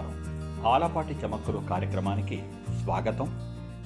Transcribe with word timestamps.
నమస్కారం. 0.00 0.66
ఆలపాటి 0.66 1.26
చమక్కులు 1.26 1.62
కార్యక్రమానికి 1.70 2.42
స్వాగతం 2.82 3.40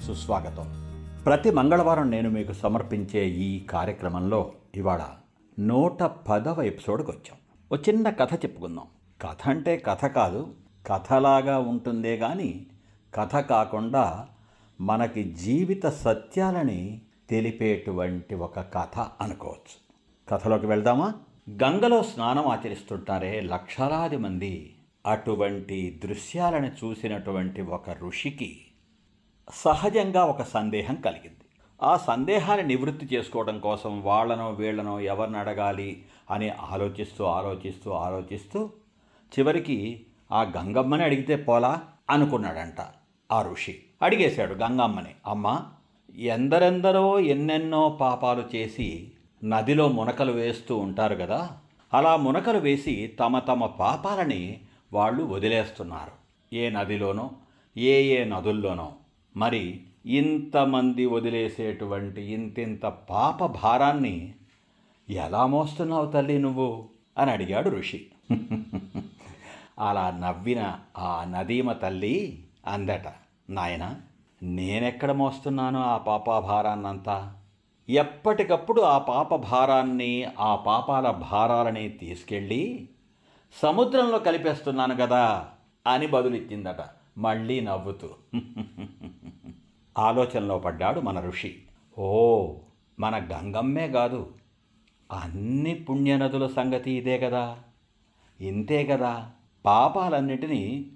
సుస్వాగతం. 0.07 0.91
ప్రతి 1.25 1.51
మంగళవారం 1.51 2.11
నేను 2.11 2.29
మీకు 2.29 2.53
సమర్పించే 2.53 3.27
ఈ 3.27 3.59
కార్యక్రమంలో 3.59 4.51
ఇవాళ 4.75 5.05
నూట 5.59 6.03
పదవ 6.03 6.61
ఎపిసోడ్కి 6.61 7.11
వచ్చాం. 7.11 7.37
ఓ 7.73 7.75
చిన్న 7.75 8.09
కథ 8.09 8.33
చెప్పుకుందాం. 8.33 8.85
కథ 9.21 9.49
అంటే 9.49 9.77
కథ 9.77 10.05
కాదు 10.05 10.53
కథలాగా 10.87 11.57
ఉంటుందే 11.57 12.17
కానీ 12.17 12.67
కథ 13.15 13.35
కాకుండా 13.35 14.27
మనకి 14.81 15.23
జీవిత 15.23 15.85
సత్యాలని 15.85 17.01
తెలిపేటువంటి 17.29 18.35
ఒక 18.35 18.59
కథ 18.59 19.07
అనుకోవచ్చు. 19.21 19.91
కథలోకి 20.29 20.65
వెళ్దామా? 20.65 21.13
గంగలో 21.49 22.03
స్నానం 22.03 22.47
ఆచరిస్తుంటారే 22.47 23.41
లక్షలాది 23.41 24.17
మంది 24.17 24.75
అటువంటి 25.05 25.99
దృశ్యాలను 26.03 26.67
చూసినటువంటి 26.67 27.61
ఒక 27.61 27.89
ఋషికి 27.89 28.61
సహజంగా 29.53 30.25
ఒక 30.25 30.41
సందేహం 30.41 30.95
కలిగింది. 30.95 31.45
ఆ 31.83 31.97
సందేహాన్ని 31.97 32.67
నివృత్తి 32.67 33.15
చేసుకోవడం 33.15 33.59
కోసం 33.59 34.01
వాళ్ళనో 34.01 34.49
వీళ్ళనో 34.49 34.99
ఎవరిని 34.99 35.37
అడగాలి 35.37 36.03
అని 36.31 36.49
ఆలోచిస్తూ 36.49 37.25
ఆలోచిస్తూ 37.25 37.91
ఆలోచిస్తూ 37.91 38.69
చివరికి 39.39 40.05
ఆ 40.31 40.41
గంగమ్మని 40.43 41.03
అడిగితే 41.03 41.35
పోలా 41.35 41.81
అనుకున్నాడంట 42.09 42.81
ఆ 43.31 43.41
ఋషి. 43.41 43.83
అడిగేశాడు 44.01 44.53
గంగమ్మని 44.53 45.13
అమ్మ 45.27 45.65
ఎందరెందరో 46.17 47.19
ఎన్నెన్నో 47.19 47.97
పాపాలు 48.01 48.43
చేసి 48.55 49.11
నదిలో 49.43 49.87
మునకలు 49.87 50.31
వేస్తూ 50.31 50.77
ఉంటారు 50.77 51.15
కదా 51.15 51.49
అలా 51.93 52.15
మునకలు 52.15 52.57
వేసి 52.57 53.07
తమ 53.19 53.39
తమ 53.39 53.65
పాపాలని 53.65 54.61
వాళ్ళు 54.93 55.23
వదిలేస్తున్నారు. 55.23 56.11
ఏ 56.55 56.69
నదిలోనో 56.69 57.31
ఏ 57.77 58.03
ఏ 58.03 58.23
నదుల్లోనో. 58.23 58.93
మరి 59.37 59.81
ఇంతమంది 60.05 61.05
వదిలేసేటువంటి 61.05 62.21
ఇంతింత 62.21 62.85
పాప 62.85 63.45
భారాన్ని 63.45 64.33
ఎలా 65.09 65.45
మోస్తున్నావు 65.45 66.11
తల్లి 66.11 66.39
నువ్వు? 66.39 66.89
అని 67.17 67.31
అడిగాడు 67.31 67.69
ఋషి. 67.69 68.05
అలా 69.79 70.11
నవ్విన 70.11 70.79
ఆ 70.97 71.25
నదీమ 71.29 71.71
తల్లి 71.73 72.43
అందట 72.67 73.13
నాయన 73.49 73.95
నేనెక్కడ 74.43 75.11
మోస్తున్నాను 75.11 75.79
ఆ 75.79 75.97
పాపభారాన్నంతా? 75.97 77.35
ఎప్పటికప్పుడు 77.89 78.81
ఆ 78.81 78.97
పాప 78.97 79.35
భారాన్ని 79.35 80.25
ఆ 80.39 80.55
పాపాల 80.55 81.11
భారాలని 81.11 81.89
తీసుకెళ్ళి 81.89 82.89
సముద్రంలో 83.53 84.19
కలిపేస్తున్నాను 84.19 84.95
కదా 84.95 85.49
అని 85.87 86.07
బదులిచ్చిందట. 86.07 86.77
మళ్ళీ 87.17 87.59
నవ్వుతూ. 87.59 88.09
ఆలోచనలో 89.97 90.59
పడ్డాడు 90.59 90.99
మన 90.99 91.19
ఋషి. 91.19 91.61
ఓ 91.97 92.53
మన 92.99 93.17
గంగమ్మే 93.17 93.87
కాదు. 93.87 94.33
అన్ని 95.11 95.75
పుణ్యనదుల 95.75 96.47
సంగతి 96.47 96.91
ఇదే 96.91 97.19
కదా. 97.19 97.59
ఇంతే 98.41 98.85
కదా. 98.85 99.31
పాపాలన్నిటినీ 99.65 100.91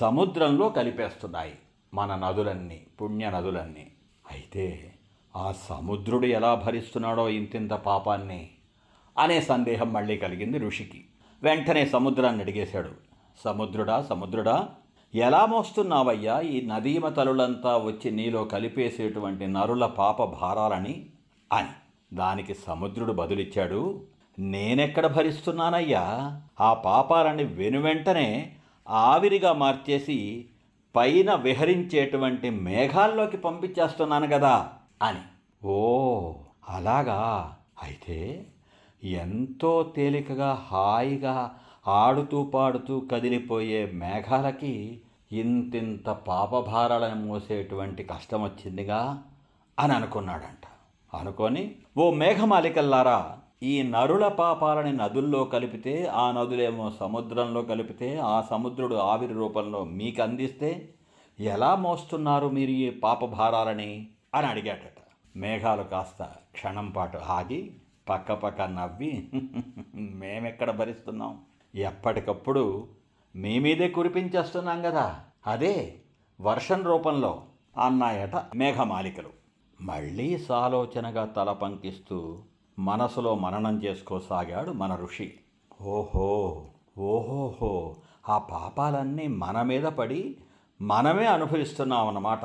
సముద్రంలో 0.00 0.68
కలిపేస్తున్నాయి 0.68 1.58
మన 1.94 2.14
నదులన్నీ 2.14 2.86
పుణ్య 3.00 3.30
నదులన్నీ 3.30 3.92
అయితే 4.30 4.94
ఆ 5.36 5.52
సముద్రుడు 5.52 6.26
ఎలా 6.26 6.54
భరిస్తున్నాడో 6.54 7.28
ఇంతింత 7.28 7.70
పాపాన్ని? 7.70 8.50
అనే 9.18 9.40
సందేహం 9.40 9.92
మళ్ళీ 9.92 10.16
కలిగింది 10.16 10.58
ఋషికి. 10.58 11.04
వెంటనే 11.42 11.86
సముద్రాన్ని 11.86 12.42
అడిగేశాడు. 12.42 12.90
సముద్రుడా 13.44 14.02
సముద్రుడా 14.02 14.68
ఎలా 15.14 15.46
మోస్తున్నావయ్యా? 15.46 16.40
ఈ 16.40 16.66
నదీమ 16.66 17.08
తలులంతా 17.08 17.76
వచ్చి 17.76 18.10
నీలో 18.10 18.44
కలిపేసేటువంటి 18.44 19.46
నరుల 19.46 19.86
పాప 19.86 20.24
భారాలని 20.24 21.06
అని. 21.52 21.68
దానికి 22.16 22.54
సముద్రుడు 22.54 23.12
బదులిచ్చాడు 23.12 24.02
నేనెక్కడ 24.38 25.06
భరిస్తున్నానయ్యా? 25.06 26.40
ఆ 26.60 26.72
పాపాలని 26.72 27.44
వెనువెంటనే 27.44 28.56
ఆవిరిగా 28.88 29.52
మార్చేసి 29.52 30.46
పైన 30.96 31.34
విహరించేటువంటి 31.34 32.50
మేఘాల్లోకి 32.50 33.36
పంపించేస్తున్నాను 33.36 34.26
కదా 34.26 34.68
అని. 35.02 35.18
ఓ 35.66 36.32
అలాగా? 36.68 37.56
అయితే 37.82 38.46
ఎంతో 39.04 39.92
తేలికగా 39.96 40.66
హాయిగా 40.70 41.58
ఆడుతూ 41.88 42.42
పాడుతూ 42.42 43.00
కదిలిపోయే 43.00 43.86
మేఘాలకి 43.86 45.00
ఇంతింత 45.32 46.10
పాపభారాలను 46.10 47.26
మోసేటువంటి 47.26 48.04
కష్టం 48.04 48.42
వచ్చిందిగా 48.42 49.22
అని 49.78 49.92
అనుకున్నాడంట. 49.92 50.66
అనుకొని 51.16 51.74
ఓ 51.98 52.10
మేఘమాలికల్లారా 52.10 53.38
ఈ 53.62 53.82
నరుల 53.82 54.28
పాపాలని 54.28 54.92
నదుల్లో 54.92 55.44
కలిపితే 55.44 56.06
ఆ 56.06 56.32
నదులేమో 56.32 56.92
సముద్రంలో 57.00 57.62
కలిపితే 57.62 58.18
ఆ 58.18 58.40
సముద్రుడు 58.40 58.94
ఆవిరి 58.94 59.34
రూపంలో 59.34 59.84
మీకు 59.84 60.22
అందిస్తే 60.22 60.88
ఎలా 61.40 61.74
మోస్తున్నారు 61.74 62.48
మీరు 62.48 62.70
ఈ 62.70 62.90
పాపభారాలని? 62.90 64.08
అని 64.34 64.46
అడిగాడట. 64.46 65.00
మేఘాలు 65.36 65.82
కాస్త 65.82 66.22
క్షణం 66.22 66.90
పాటు 66.90 67.18
ఆగి 67.18 67.70
పక్కపక్క 68.10 68.62
నవ్వి 68.62 69.12
మేమెక్కడ 70.20 70.70
భరిస్తున్నాం? 70.70 71.32
ఎప్పటికప్పుడు 71.74 72.88
మీ 73.34 73.58
మీదే 73.58 73.88
కురిపించేస్తున్నాం 73.88 74.82
కదా 74.82 75.20
అదే 75.46 75.74
వర్షం 76.40 76.82
రూపంలో 76.82 77.32
అన్నాయట 77.76 78.36
మేఘమాలికలు. 78.54 79.30
మళ్ళీ 79.80 80.38
సాలోచనగా 80.38 81.24
తల 81.26 81.52
పంకిస్తూ 81.52 82.42
మనసులో 82.78 83.34
మననం 83.34 83.82
చేసుకోసాగాడు 83.84 84.72
మన 84.72 84.96
ఋషి. 84.96 85.28
ఓహో 85.82 86.28
ఓహోహో 86.98 87.72
ఆ 88.28 88.38
పాపాలన్నీ 88.38 89.26
మన 89.26 89.62
మీద 89.62 89.84
పడి 89.84 90.36
మనమే 90.80 91.26
అనుభవిస్తున్నాం 91.26 92.08
అన్నమాట 92.08 92.44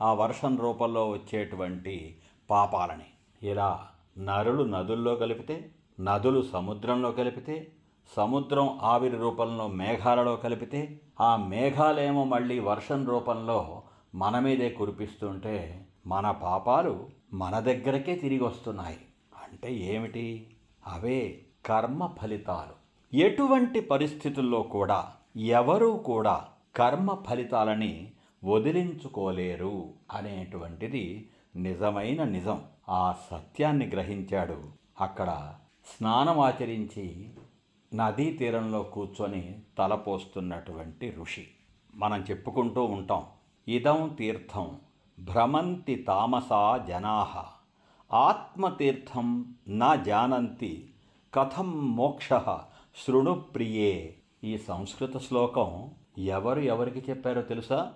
ఆ 0.00 0.12
వర్షం 0.12 0.56
రూపంలో 0.56 1.10
వచ్చేటువంటి 1.10 2.16
పాపాలని. 2.50 3.08
ఇలా 3.42 3.70
నరులు 4.18 4.64
నదుల్లో 4.64 5.14
కలిపితే 5.16 5.70
నదులు 6.00 6.42
సముద్రంలో 6.42 7.12
కలిపితే 7.12 7.72
సముద్రం 8.16 8.78
ఆవిరి 8.82 9.16
రూపంలో 9.16 9.68
మేఘాలలో 9.68 10.36
కలిపితే 10.36 11.00
ఆ 11.20 11.36
మేఘాలేమో 11.36 12.24
మళ్ళీ 12.24 12.58
వర్షం 12.58 13.06
రూపంలో 13.08 13.82
మన 14.14 14.38
మీదే 14.38 14.70
కురిపిస్తుంటే 14.70 15.86
మన 16.06 16.30
పాపాలు 16.30 17.08
మన 17.32 17.58
దగ్గరకే 17.58 18.14
తిరిగి 18.14 18.44
వస్తున్నాయి 18.44 18.96
అంటే 19.44 19.74
ఏమిటి? 19.74 20.56
అవే 20.86 21.40
కర్మ 21.66 22.06
ఫలితాలు. 22.06 22.84
ఎటువంటి 23.16 23.80
పరిస్థితుల్లో 23.80 24.62
కూడా 24.62 25.12
ఎవరూ 25.36 25.92
కూడా 25.92 26.44
కర్మ 26.76 27.14
ఫలితాలని 27.14 28.12
వదిలించుకోలేరు 28.44 29.88
అనేటువంటిది 30.12 31.30
నిజమైన 31.56 32.24
నిజం. 32.24 32.62
ఆ 32.88 33.14
సత్యాన్ని 33.30 33.86
గ్రహించాడు. 33.86 34.62
అక్కడ 35.00 35.54
స్నానం 35.86 36.40
ఆచరించి 36.40 37.30
నదీ 37.94 38.32
తీరంలో 38.32 38.82
కూర్చొని 38.82 39.62
తలపోస్తున్నటువంటి 39.78 41.14
ఋషి. 41.20 41.46
మనం 41.94 42.20
చెప్పుకుంటూ 42.30 42.84
ఉంటాం 42.84 43.24
ఇదం 43.68 44.16
తీర్థం 44.18 44.78
భ్రమంతి 45.20 45.94
తామసా 45.94 46.84
జనాహ 46.88 47.44
ఆత్మతీర్థం 48.12 49.54
నా 49.68 49.94
జానంతి 49.94 50.94
కథం 51.34 51.96
మోక్ష. 51.96 52.28
శృణు 53.06 53.34
ప్రియే. 53.34 54.16
ఈ 54.44 54.58
సంస్కృత 54.58 55.16
శ్లోకం 55.18 55.90
ఎవరు 56.18 56.60
ఎవరికి 56.60 57.10
చెప్పారో 57.10 57.42
తెలుసా? 57.42 57.92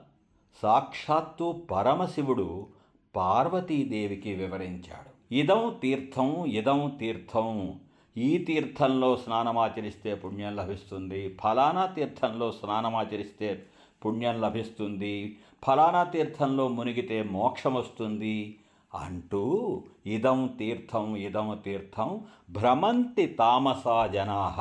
సాక్షాత్తు 0.62 1.64
పరమశివుడు 1.70 2.66
పార్వతీదేవికి 3.16 4.34
వివరించాడు. 4.34 5.34
ఇదం 5.34 5.74
తీర్థం 5.82 6.44
ఇదం 6.44 6.96
తీర్థం. 7.00 7.80
ఈ 8.16 8.38
తీర్థంలో 8.38 9.16
స్నానమాచరిస్తే 9.16 10.14
పుణ్యం 10.14 10.56
లభిస్తుంది. 10.56 11.38
ఫలానా 11.42 11.86
తీర్థంలో 11.86 12.52
స్నానమాచరిస్తే 12.52 13.66
పుణ్యం 14.06 14.40
లభిస్తుంది. 14.40 15.38
ఫలానా 15.66 16.04
తీర్థంలో 16.04 16.68
మునిగితే 16.68 17.22
మోక్షం 17.22 17.74
వస్తుంది 17.74 18.58
అంటూ 18.94 19.82
ఇదం 20.06 20.46
తీర్థం 20.58 21.16
ఇదం 21.16 21.58
తీర్థం 21.64 22.20
భ్రమంతి 22.50 23.26
తామసా 23.26 24.06
జనా. 24.06 24.54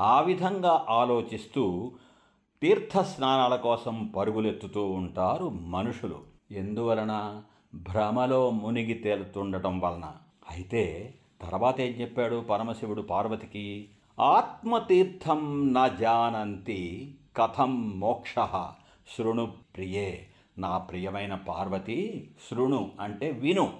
ఆ 0.00 0.20
విధంగా 0.20 0.86
ఆలోచిస్తూ 0.88 1.92
తీర్థ 2.62 2.98
స్నానాల 2.98 3.56
కోసం 3.56 4.06
పరుగులెత్తుతూ 4.06 4.90
ఉంటారు 4.90 5.48
మనుషులు. 5.48 6.20
ఎందువలన? 6.50 7.42
భ్రమలో 7.74 8.50
మునిగి 8.50 8.94
తేలుతుండటం 8.94 9.80
వలన. 9.80 10.12
అయితే 10.50 11.14
తర్వాత 11.40 11.80
ఏం 11.80 11.92
చెప్పాడు 11.92 12.44
పరమశివుడు 12.50 13.02
పార్వతికి? 13.02 13.88
ఆత్మతీర్థం 14.20 15.72
నా 15.72 15.88
జానంతి 15.88 17.14
కథం 17.36 18.00
మోక్ష. 18.00 18.34
శృణు 19.16 19.52
ప్రియే 19.76 20.26
నా 20.58 20.78
ప్రియమైన 20.78 21.34
పార్వతి 21.34 22.30
శృణు 22.50 22.90
అంటే 23.00 23.30
విను. 23.30 23.72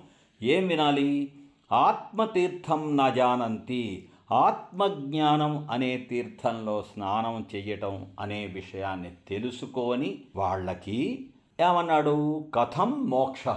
ఏం 0.42 0.68
వినాలి? 0.68 1.32
ఆత్మతీర్థం 1.72 2.96
నా 2.96 3.10
జానంతి 3.10 4.08
ఆత్మజ్ఞానం 4.32 5.68
అనే 5.70 5.96
తీర్థంలో 5.96 6.82
స్నానం 6.82 7.46
చెయ్యటం 7.54 8.06
అనే 8.20 8.46
విషయాన్ని 8.46 9.10
తెలుసుకొని 9.28 10.18
వాళ్ళకి 10.36 11.30
ఏమన్నాడు? 11.60 12.44
కథం 12.54 13.10
మోక్ష. 13.10 13.48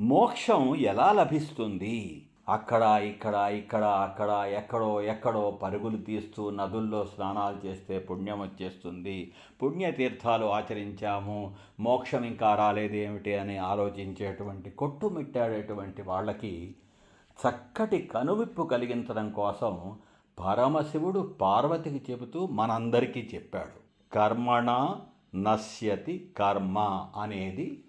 మోక్షం 0.00 0.76
ఎలా 0.76 1.12
లభిస్తుంది? 1.12 2.26
అక్కడ 2.48 2.82
ఇక్కడ 2.82 3.34
ఇక్కడ 3.34 3.84
అక్కడ 3.84 4.44
ఎక్కడో 4.48 5.02
ఎక్కడో 5.02 5.50
పరుగులు 5.50 5.96
తీస్తూ 5.96 6.50
నదుల్లో 6.50 7.04
స్నానాలు 7.04 7.66
చేస్తే 7.66 7.98
పుణ్యం 7.98 8.40
వచ్చేస్తుంది. 8.40 9.32
పుణ్యతీర్థాలు 9.62 10.46
ఆచరించాము. 10.46 11.54
మోక్షం 11.80 12.24
ఇంకా 12.24 12.54
రాలేదు 12.54 12.94
ఏమిటి 12.94 13.34
అని 13.34 13.58
ఆలోచించేటువంటి 13.58 14.70
కొట్టుమిట్టాడేటువంటి 14.70 16.02
వాళ్ళకి 16.02 16.74
చక్కటి 17.48 17.98
కనువిప్పు 17.98 18.62
కలిగించడం 18.62 19.30
కోసం 19.30 19.98
పరమశివుడు 20.38 21.34
పార్వతికి 21.40 22.12
చెబుతూ 22.12 22.46
మనందరికీ 22.46 23.30
చెప్పాడు. 23.34 23.80
కర్మణ 24.14 24.96
నశ్యతి 25.34 26.30
కర్మ 26.38 26.78
అనేది 27.16 27.84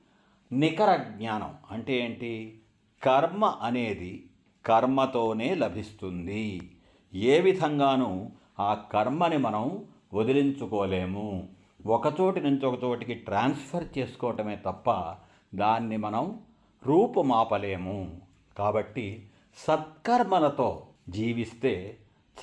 నికర 0.52 0.96
జ్ఞానం. 0.96 1.54
అంటే 1.72 2.06
ఏంటి? 2.06 2.62
కర్మ 3.04 3.46
అనేది 3.46 4.30
కర్మతోనే 4.66 5.56
లభిస్తుంది. 5.56 6.76
ఏ 7.14 7.42
విధంగానూ 7.42 8.30
ఆ 8.60 8.74
కర్మని 8.74 9.38
మనం 9.38 9.84
వదిలించుకోలేము. 10.14 11.50
ఒకచోటి 11.86 12.42
నుంచి 12.42 12.66
ఒకచోటికి 12.66 13.14
ట్రాన్స్ఫర్ 13.14 13.98
చేసుకోవటమే 13.98 14.56
తప్ప 14.56 15.16
దాన్ని 15.56 15.98
మనం 15.98 16.40
రూపుమాపలేము. 16.86 18.22
కాబట్టి 18.58 19.30
సత్కర్మలతో 19.58 20.88
జీవిస్తే 21.10 21.98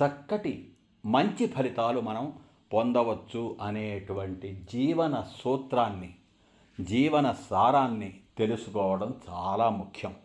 చక్కటి 0.05 0.69
మంచి 1.05 1.47
ఫలితాలు 1.47 2.01
మనం 2.01 2.33
పొందవచ్చు 2.73 3.57
అనేటువంటి 3.61 4.65
జీవన 4.73 5.23
సూత్రాన్ని 5.43 6.15
జీవన 6.81 7.35
సారాన్ని 7.49 8.19
తెలుసుకోవడం 8.37 9.13
చాలా 9.29 9.69
ముఖ్యం. 9.69 10.15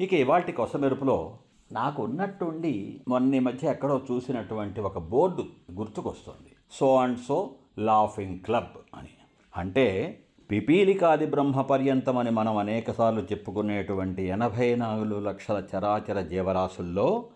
ఇక 0.00 0.12
ఇవాటి 0.12 0.52
కొసమెరుపులో 0.52 1.38
నాకు 1.72 2.02
ఉన్నట్టుండి 2.02 3.00
మొన్న 3.08 3.38
మధ్య 3.38 3.68
ఎక్కడో 3.68 4.02
చూసినటువంటి 4.10 4.80
ఒక 4.80 4.98
బోర్డు 4.98 5.44
గుర్తుకొస్తుంది. 5.72 6.56
So 6.72 6.96
and 6.96 7.18
so 7.18 7.54
laughing 7.78 8.38
club 8.38 8.96
అని. 8.96 9.08
అంటే 9.56 10.18
పిపీలికాది 10.50 11.26
బ్రహ్మ 11.26 11.60
పర్యంతం 11.60 12.18
అని 12.18 12.30
మనం 12.30 12.56
అనేకసార్లు 12.56 13.20
చెప్పుకునేటువంటి 13.20 14.22
ఎనభై 14.22 14.74
నాలుగు 14.74 15.20
లక్షల 15.20 15.64
చరాచర 15.76 16.20
జీవరాశుల్లో 16.20 17.28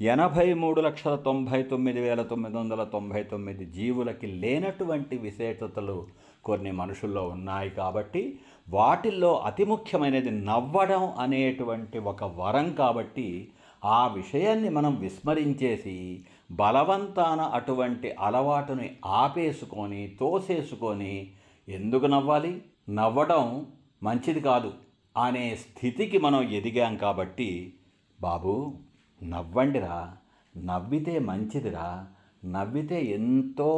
ఎనభై 0.00 0.54
మూడు 0.54 0.80
లక్షల 0.80 1.14
తొంభై 1.16 1.62
తొమ్మిది 1.62 2.00
వేల 2.00 2.22
తొమ్మిది 2.22 2.56
వందల 2.56 2.84
తొంభై 2.84 3.22
తొమ్మిది 3.22 3.64
జీవులకి 3.66 4.26
లేనటువంటి 4.26 5.18
విశేషతలు 5.18 6.06
కొన్ని 6.44 6.72
మనుషుల్లో 6.72 7.28
ఉన్నాయి 7.28 7.70
కాబట్టి 7.70 8.38
వాటిల్లో 8.68 9.36
అతి 9.36 9.64
ముఖ్యమైనది 9.64 10.30
నవ్వడం 10.30 11.14
అనేటువంటి 11.18 11.98
ఒక 11.98 12.24
వరం 12.24 12.72
కాబట్టి 12.72 13.48
ఆ 13.84 14.06
విషయాన్ని 14.06 14.70
మనం 14.70 14.94
విస్మరించేసి 14.94 16.24
బలవంతాన 16.52 17.40
అటువంటి 17.40 18.14
అలవాటుని 18.20 18.90
ఆపేసుకొని 19.04 20.16
తోసేసుకొని 20.20 21.28
ఎందుకు 21.68 22.06
నవ్వాలి? 22.06 22.62
నవ్వడం 22.90 23.66
మంచిది 24.02 24.40
కాదు 24.40 24.72
అనే 25.16 25.56
స్థితికి 25.56 26.18
మనం 26.18 26.42
ఎదిగాం 26.42 26.96
కాబట్టి 26.96 27.74
బాబు 28.20 28.74
నవ్వండిరా 29.22 30.12
నవ్వితే 30.56 31.18
మంచిదిరా 31.18 32.06
నవ్వితే 32.44 33.04
ఎంతో 33.04 33.68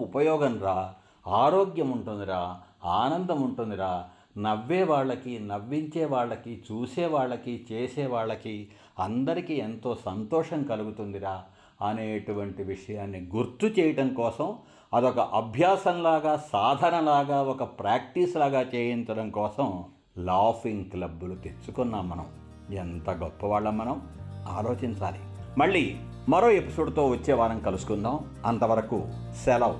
ఉపయోగం 0.00 0.58
రా 0.58 0.94
ఆరోగ్యం 1.28 1.90
ఉంటుందిరా 1.90 2.60
ఆనందం 2.84 3.42
ఉంటుందిరా. 3.42 4.04
నవ్వే 4.38 4.82
వాళ్ళకి 4.84 5.38
నవ్వించే 5.38 6.04
వాళ్ళకి 6.04 6.62
చూసే 6.72 7.06
వాళ్ళకి 7.06 7.66
చేసే 7.72 8.06
వాళ్ళకి 8.06 8.68
అందరికీ 8.98 9.54
ఎంతో 9.54 9.96
సంతోషం 10.06 10.62
కలుగుతుందిరా 10.62 11.44
అనేటువంటి 11.82 12.62
విషయాన్ని 12.62 13.30
గుర్తు 13.36 13.66
చేయటం 13.66 14.14
కోసం 14.14 14.56
అదొక 14.94 15.18
అభ్యాసంలాగా 15.18 16.36
సాధనలాగా 16.52 17.42
ఒక 17.42 17.62
ప్రాక్టీస్ 17.62 18.36
లాగా 18.36 18.60
చేయించడం 18.60 19.30
కోసం 19.30 19.84
లాఫింగ్ 20.18 20.84
క్లబ్బులు 20.84 21.34
తెచ్చుకున్నాం 21.34 22.08
మనం. 22.08 22.26
ఎంత 22.70 23.10
గొప్పవాళ్ళం 23.10 23.78
మనం. 23.78 24.02
ఆలోచించాలి. 24.48 25.18
మళ్ళీ 25.58 25.96
మరో 26.28 26.50
ఎపిసోడ్తో 26.50 27.06
వచ్చే 27.06 27.34
వారం 27.34 27.60
కలుసుకుందాం. 27.60 28.18
అంతవరకు 28.46 29.02
సెలవ్. 29.44 29.76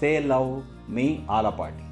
సే 0.00 0.18
లవ్ 0.18 0.62
మీ 0.88 1.20
ఆలపాటి. 1.30 1.85